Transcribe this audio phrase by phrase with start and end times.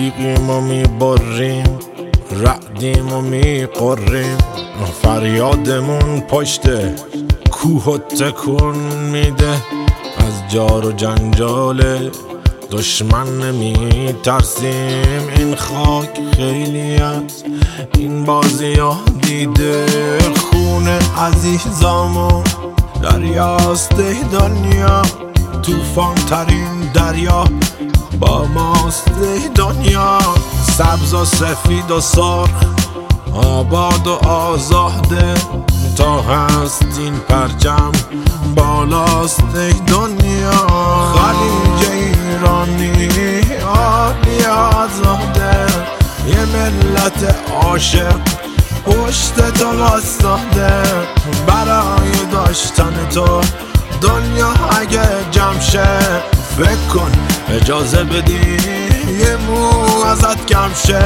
[0.00, 1.78] تیغیم و می‌بریم
[2.30, 4.38] رعدیم و میقریم
[5.02, 6.62] فریادمون پشت
[7.50, 8.76] کوه و تکون
[9.12, 9.50] میده.
[10.18, 12.10] از جار و جنجال
[12.70, 17.44] دشمن نمی ترسیم این خاک خیلی از
[17.98, 19.86] این بازی ها دیده
[20.36, 20.88] خون
[21.18, 22.42] عزیزامو
[23.02, 23.94] دریاست.
[24.32, 25.02] دنیا
[25.62, 27.44] توفان ترین دریا
[28.20, 29.10] با ماست.
[30.80, 32.50] سبز و سفید و سرخ
[33.34, 35.34] آباد و آزاده.
[35.96, 37.92] تا هست این پرچم
[38.56, 39.42] بالاست
[39.86, 40.50] دنیا.
[41.14, 45.66] خلیج ایرانی آبی آزاده.
[46.26, 48.18] یه ملت عاشق
[48.86, 50.82] پشت تو واسطاده
[51.46, 53.40] برای داشتن تو
[54.00, 55.98] دنیا اگه جمشه
[56.56, 57.29] فکر کن
[57.60, 58.56] اجازه بدی
[59.20, 61.00] یه مو ازت کم شه.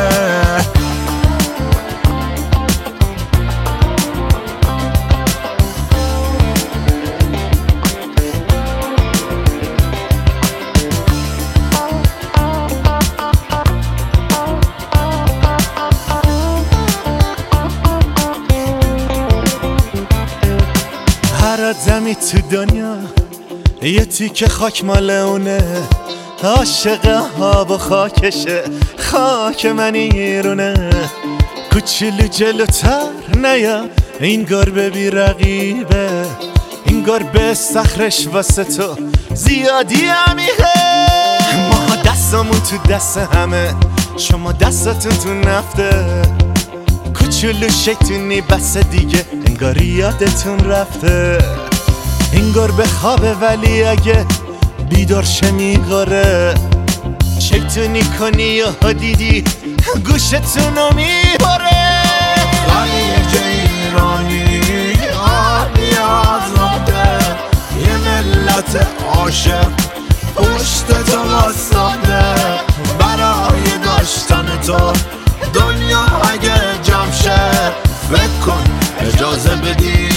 [21.41, 22.97] هر آدمی تو دنیا
[23.83, 25.61] یه تیکه خاک مال اونه.
[26.45, 27.07] عاشق
[27.39, 28.63] ها و خاکشه
[28.99, 30.91] خاک من ایرونه.
[31.73, 33.85] کوچولو جلوتر نیا
[34.21, 36.09] این گربه بی رقیبه.
[36.87, 38.97] این گربه سخرش واسه تو
[39.35, 40.75] زیادی عمیقه.
[41.71, 43.75] ما دستمون تو دست همه
[44.17, 46.07] شما دستتون تو نفته.
[47.19, 51.39] کوچولو شیطونی بس دیگه انگاری یادتون رفته.
[52.33, 54.27] این گربه خوابه ولی اگه
[54.89, 56.55] بیدار شه میگاره
[57.39, 59.45] شیطونی کنی یا دیدی
[60.07, 61.75] گوشتون رو میباره
[65.57, 65.95] آبی
[72.99, 74.93] برای داشتن تو
[75.55, 76.01] دنیا
[76.33, 77.51] اگه جمع شه
[78.11, 78.65] فکر کن
[79.01, 80.09] اجازه بدی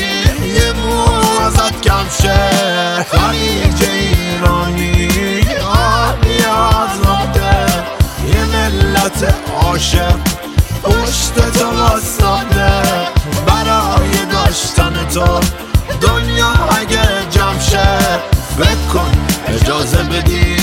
[0.56, 1.02] یه مو
[1.46, 3.87] ازت کم شه.
[9.78, 10.18] عاشق
[10.84, 12.82] پشت تو واسطاده
[13.48, 15.40] برای داشتن تو.
[16.02, 17.02] دنیا اگه
[17.32, 17.98] جمع شه
[18.58, 19.12] فکر کن
[19.48, 20.58] اجازه بدی.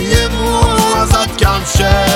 [0.00, 0.60] یه مو
[1.00, 2.07] ازت کم شه.